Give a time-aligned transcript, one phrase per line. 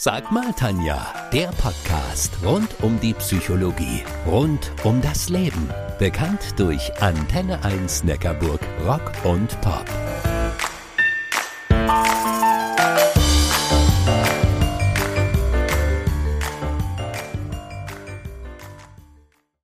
[0.00, 5.68] Sag mal, Tanja, der Podcast rund um die Psychologie, rund um das Leben.
[5.98, 9.84] Bekannt durch Antenne 1 Neckarburg Rock und Pop.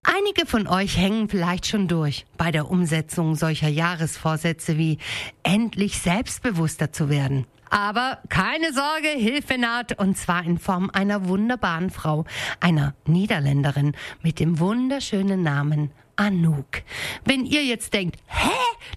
[0.03, 4.99] Einige von euch hängen vielleicht schon durch bei der Umsetzung solcher Jahresvorsätze wie
[5.45, 7.47] endlich selbstbewusster zu werden.
[7.71, 12.25] Aber keine Sorge, Hilfe naht und zwar in Form einer wunderbaren Frau,
[12.61, 16.83] einer Niederländerin mit dem wunderschönen Namen Anouk.
[17.25, 18.51] Wenn ihr jetzt denkt, hä,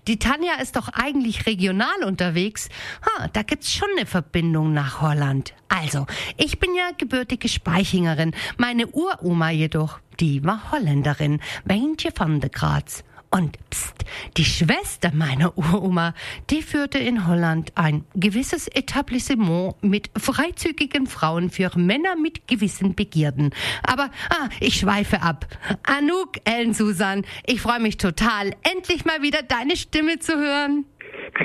[0.07, 2.69] die Tanja ist doch eigentlich regional unterwegs,
[3.01, 5.53] ha, da gibt's schon eine Verbindung nach Holland.
[5.69, 6.05] Also,
[6.37, 13.03] ich bin ja gebürtige Speichingerin, meine Uroma jedoch, die war Holländerin, Weintje van de Graz.
[13.29, 14.05] Und pst,
[14.37, 16.13] die Schwester meiner Uroma,
[16.49, 23.51] die führte in Holland ein gewisses Etablissement mit freizügigen Frauen für Männer mit gewissen Begierden.
[23.83, 25.45] Aber ah, ich schweife ab.
[25.83, 30.85] Anouk, Ellen Susan, ich freue mich total, endlich mal wieder deine Stimme zu hören.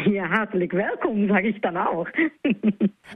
[0.06, 2.06] Ja, herzlich willkommen, sage ich dann auch.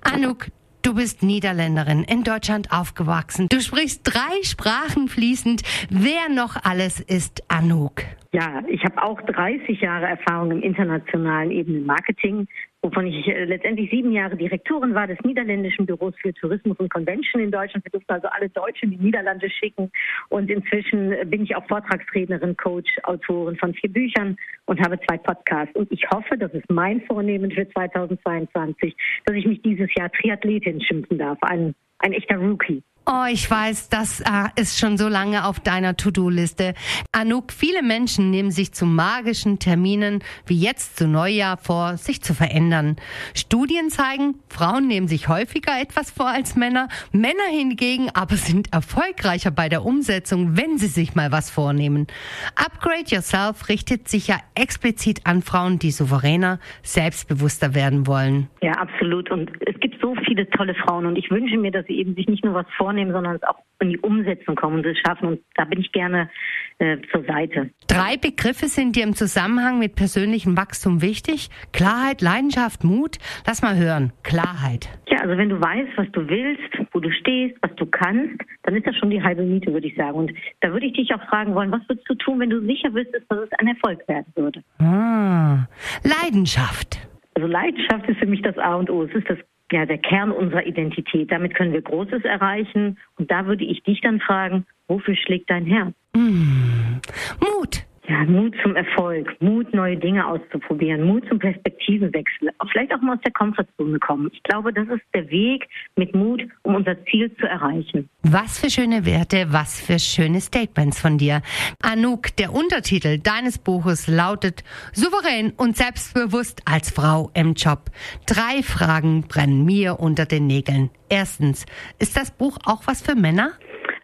[0.03, 0.47] Anouk,
[0.87, 3.49] Du bist Niederländerin, in Deutschland aufgewachsen.
[3.49, 5.63] Du sprichst drei Sprachen fließend.
[5.91, 8.03] Wer noch alles ist Anouk?
[8.31, 12.47] Ja, ich habe auch 30 Jahre Erfahrung im internationalen Ebene Marketing,
[12.87, 17.43] wovon ich äh, letztendlich sieben Jahre Direktorin war des niederländischen Büros für Tourismus und Convention
[17.43, 17.85] in Deutschland.
[17.85, 19.91] Wir durften also alle Deutschen in die Niederlande schicken.
[20.29, 25.75] Und inzwischen bin ich auch Vortragsrednerin, Coach, Autorin von vier Büchern und habe zwei Podcasts.
[25.75, 30.81] Und ich hoffe, das ist mein Vornehmen für 2022, dass ich mich dieses Jahr Triathletin
[30.81, 31.39] schimpfen darf.
[31.43, 32.83] Ein, ein echter Rookie.
[33.09, 36.75] Oh, ich weiß, das äh, ist schon so lange auf deiner To-Do-Liste.
[37.13, 42.35] Anouk, viele Menschen nehmen sich zu magischen Terminen wie jetzt zu Neujahr vor, sich zu
[42.35, 42.97] verändern.
[43.33, 46.89] Studien zeigen, Frauen nehmen sich häufiger etwas vor als Männer.
[47.13, 52.09] Männer hingegen aber sind erfolgreicher bei der Umsetzung, wenn sie sich mal was vornehmen.
[52.57, 58.49] Upgrade Yourself richtet sich ja explizit an Frauen, die souveräner, selbstbewusster werden wollen.
[58.63, 59.31] Ja, absolut.
[59.31, 62.27] Und es gibt so viele tolle Frauen und ich wünsche mir, dass sie eben sich
[62.27, 65.29] nicht nur was vornehmen, vornehmen, sondern es auch in die Umsetzung kommen und es schaffen.
[65.29, 66.31] Und da bin ich gerne
[66.79, 67.71] äh, zur Seite.
[67.89, 71.51] Drei Begriffe sind dir im Zusammenhang mit persönlichem Wachstum wichtig.
[71.73, 73.19] Klarheit, Leidenschaft, Mut.
[73.47, 74.13] Lass mal hören.
[74.23, 74.89] Klarheit.
[75.09, 78.75] Ja, also wenn du weißt, was du willst, wo du stehst, was du kannst, dann
[78.75, 80.17] ist das schon die halbe Miete, würde ich sagen.
[80.17, 82.93] Und da würde ich dich auch fragen wollen, was würdest du tun, wenn du sicher
[82.95, 84.63] wüsstest, dass es ein Erfolg werden würde?
[84.79, 85.67] Ah,
[86.03, 86.99] Leidenschaft.
[87.35, 89.03] Also Leidenschaft ist für mich das A und O.
[89.03, 89.39] Es ist das
[89.73, 91.31] ja, der Kern unserer Identität.
[91.31, 92.99] Damit können wir Großes erreichen.
[93.19, 95.95] Und da würde ich dich dann fragen, wofür schlägt dein Herz?
[96.15, 97.01] Mm.
[97.41, 97.86] Mut.
[98.09, 103.23] Ja, Mut zum Erfolg, Mut, neue Dinge auszuprobieren, Mut zum Perspektivenwechsel, vielleicht auch mal aus
[103.25, 104.31] der Komfortzone kommen.
[104.33, 108.09] Ich glaube, das ist der Weg mit Mut, um unser Ziel zu erreichen.
[108.23, 111.43] Was für schöne Werte, was für schöne Statements von dir.
[111.83, 114.63] Anouk, der Untertitel deines Buches lautet
[114.93, 117.91] Souverän und selbstbewusst als Frau im Job.
[118.27, 120.91] Drei Fragen brennen mir unter den Nägeln.
[121.09, 121.67] Erstens,
[121.99, 123.53] ist das Buch auch was für Männer?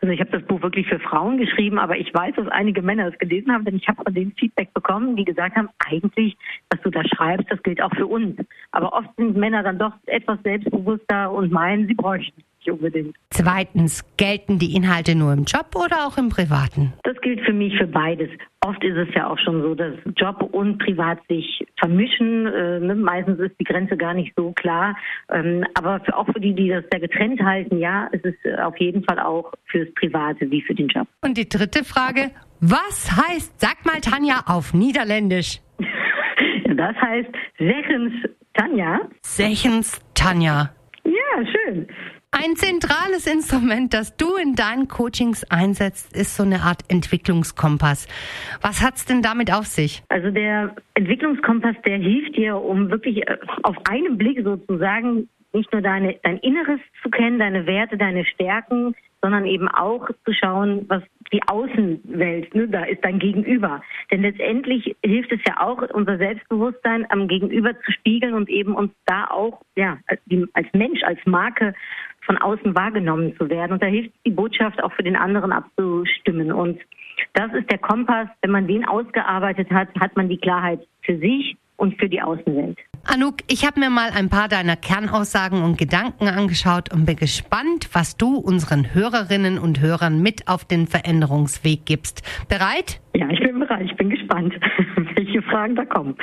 [0.02, 3.06] Also ich habe das Buch wirklich für Frauen geschrieben, aber ich weiß, dass einige Männer
[3.06, 6.36] es gelesen haben, denn ich habe von denen Feedback bekommen, die gesagt haben, eigentlich,
[6.70, 8.36] was du da schreibst, das gilt auch für uns.
[8.72, 13.16] Aber oft sind Männer dann doch etwas selbstbewusster und meinen, sie bräuchten nicht unbedingt.
[13.30, 16.92] Zweitens, gelten die Inhalte nur im Job oder auch im Privaten?
[17.04, 18.28] Das gilt für mich für beides.
[18.64, 22.46] Oft ist es ja auch schon so, dass Job und Privat sich vermischen.
[22.46, 22.94] Äh, ne?
[22.94, 24.96] Meistens ist die Grenze gar nicht so klar.
[25.30, 28.56] Ähm, aber für, auch für die, die das da getrennt halten, ja, es ist äh,
[28.56, 31.08] auf jeden Fall auch fürs Private wie für den Job.
[31.22, 32.30] Und die dritte Frage,
[32.60, 35.60] was heißt, sag mal Tanja auf Niederländisch?
[36.76, 38.12] das heißt Sechens
[38.54, 39.00] Tanja.
[39.22, 40.70] Sechens Tanja.
[41.04, 41.88] Ja, schön.
[42.34, 48.08] Ein zentrales Instrument, das du in deinen Coachings einsetzt, ist so eine Art Entwicklungskompass.
[48.62, 50.02] Was hat's denn damit auf sich?
[50.08, 55.82] Also der Entwicklungskompass, der hilft dir, um wirklich äh, auf einen Blick sozusagen nicht nur
[55.82, 61.02] deine, dein Inneres zu kennen, deine Werte, deine Stärken, sondern eben auch zu schauen, was
[61.32, 63.82] die Außenwelt, ne, da ist dein Gegenüber.
[64.10, 68.92] Denn letztendlich hilft es ja auch, unser Selbstbewusstsein am Gegenüber zu spiegeln und eben uns
[69.06, 71.74] da auch, ja, als Mensch, als Marke
[72.26, 73.72] von außen wahrgenommen zu werden.
[73.72, 76.52] Und da hilft die Botschaft auch für den anderen abzustimmen.
[76.52, 76.78] Und
[77.34, 78.28] das ist der Kompass.
[78.42, 82.78] Wenn man den ausgearbeitet hat, hat man die Klarheit für sich und für die Außenwelt.
[83.04, 87.88] Anouk, ich habe mir mal ein paar deiner Kernaussagen und Gedanken angeschaut und bin gespannt,
[87.92, 92.22] was du unseren Hörerinnen und Hörern mit auf den Veränderungsweg gibst.
[92.48, 93.00] Bereit?
[93.14, 93.86] Ja, ich bin bereit.
[93.90, 94.54] Ich bin gespannt,
[95.16, 96.16] welche Fragen da kommen.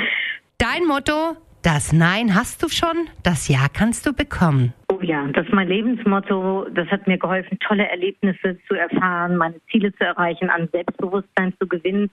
[0.57, 4.74] Dein Motto, das Nein hast du schon, das Ja kannst du bekommen.
[5.01, 6.68] Ja, das ist mein Lebensmotto.
[6.74, 11.68] Das hat mir geholfen, tolle Erlebnisse zu erfahren, meine Ziele zu erreichen, an Selbstbewusstsein zu
[11.68, 12.10] gewinnen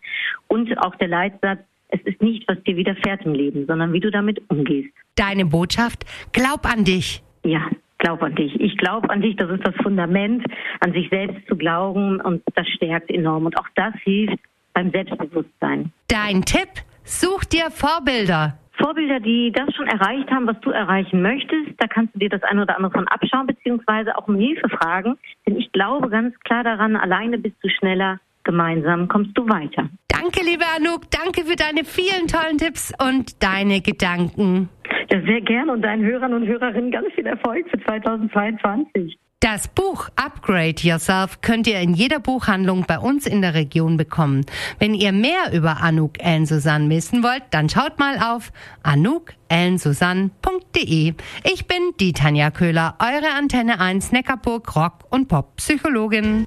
[0.48, 4.10] und auch der Leitsatz, es ist nicht, was dir widerfährt im Leben, sondern wie du
[4.10, 4.92] damit umgehst.
[5.14, 7.22] Deine Botschaft, glaub an dich.
[7.44, 7.68] Ja,
[7.98, 8.58] glaub an dich.
[8.60, 10.44] Ich glaube an dich, das ist das Fundament,
[10.80, 13.46] an sich selbst zu glauben und das stärkt enorm.
[13.46, 14.38] Und auch das hilft
[14.74, 15.92] beim Selbstbewusstsein.
[16.08, 16.68] Dein Tipp,
[17.04, 18.58] such dir Vorbilder.
[18.78, 22.42] Vorbilder, die das schon erreicht haben, was du erreichen möchtest, da kannst du dir das
[22.42, 25.18] eine oder andere von abschauen, beziehungsweise auch um Hilfe fragen.
[25.46, 29.88] Denn ich glaube ganz klar daran, alleine bist du schneller, gemeinsam kommst du weiter.
[30.08, 34.68] Danke, liebe Anouk, danke für deine vielen tollen Tipps und deine Gedanken.
[35.10, 39.16] Ja, sehr gerne und deinen Hörern und Hörerinnen ganz viel Erfolg für 2022.
[39.40, 44.46] Das Buch Upgrade Yourself könnt ihr in jeder Buchhandlung bei uns in der Region bekommen.
[44.78, 48.50] Wenn ihr mehr über Anouk Ellen Susanne wissen wollt, dann schaut mal auf
[48.82, 51.12] anoukellensusanne.de.
[51.44, 56.46] Ich bin die Tanja Köhler, eure Antenne 1 Neckarburg Rock und Pop Psychologin.